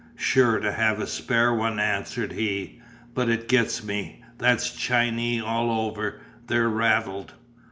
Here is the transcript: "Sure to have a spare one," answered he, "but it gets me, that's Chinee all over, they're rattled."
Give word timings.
"Sure 0.17 0.57
to 0.57 0.71
have 0.71 0.99
a 0.99 1.05
spare 1.05 1.53
one," 1.53 1.79
answered 1.79 2.31
he, 2.31 2.81
"but 3.13 3.29
it 3.29 3.47
gets 3.47 3.83
me, 3.83 4.23
that's 4.39 4.71
Chinee 4.75 5.39
all 5.39 5.69
over, 5.69 6.19
they're 6.47 6.69
rattled." 6.69 7.35